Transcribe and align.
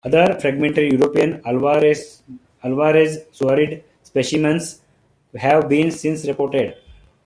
Other 0.03 0.35
fragmentary 0.41 0.89
European 0.93 1.41
alvarezsaurid 1.43 3.83
specimens 4.01 4.81
have 5.37 5.65
since 5.69 6.01
been 6.01 6.19
reported. 6.31 6.75